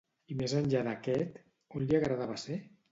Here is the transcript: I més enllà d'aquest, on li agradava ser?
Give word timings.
I 0.35 0.37
més 0.39 0.55
enllà 0.61 0.81
d'aquest, 0.87 1.39
on 1.77 1.87
li 1.87 2.01
agradava 2.03 2.45
ser? 2.49 2.63